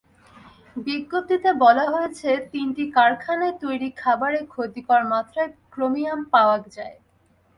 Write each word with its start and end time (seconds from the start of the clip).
বিজ্ঞপ্তিতে 0.77 1.49
বলা 1.63 1.85
হয়েছে, 1.93 2.29
তিনটি 2.51 2.83
কারখানায় 2.97 3.55
তৈরি 3.63 3.89
খাবারে 4.01 4.39
ক্ষতিকর 4.53 5.01
মাত্রায় 5.13 5.49
ক্রোমিয়াম 5.73 6.21
পাওয়া 6.33 6.57
যায়। 6.67 6.95